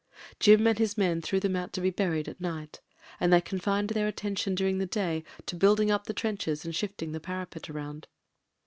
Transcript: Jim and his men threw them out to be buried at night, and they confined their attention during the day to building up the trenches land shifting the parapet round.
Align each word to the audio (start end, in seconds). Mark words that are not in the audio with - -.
Jim 0.39 0.65
and 0.65 0.79
his 0.79 0.97
men 0.97 1.21
threw 1.21 1.39
them 1.39 1.55
out 1.55 1.71
to 1.71 1.79
be 1.79 1.91
buried 1.91 2.27
at 2.27 2.41
night, 2.41 2.81
and 3.19 3.31
they 3.31 3.39
confined 3.39 3.91
their 3.91 4.07
attention 4.07 4.55
during 4.55 4.79
the 4.79 4.87
day 4.87 5.23
to 5.45 5.55
building 5.55 5.91
up 5.91 6.05
the 6.05 6.11
trenches 6.11 6.65
land 6.65 6.75
shifting 6.75 7.11
the 7.11 7.19
parapet 7.19 7.69
round. 7.69 8.07